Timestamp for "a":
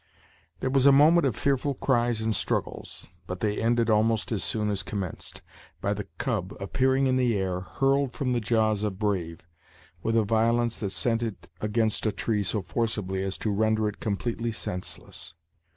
0.87-0.91, 10.17-10.23, 12.07-12.11